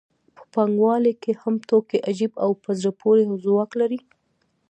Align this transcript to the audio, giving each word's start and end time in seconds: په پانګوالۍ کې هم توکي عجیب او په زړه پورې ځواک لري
په 0.35 0.43
پانګوالۍ 0.53 1.13
کې 1.23 1.31
هم 1.41 1.55
توکي 1.69 1.97
عجیب 2.09 2.31
او 2.43 2.49
په 2.63 2.69
زړه 2.79 2.91
پورې 3.01 3.21
ځواک 3.43 3.71
لري 3.81 3.99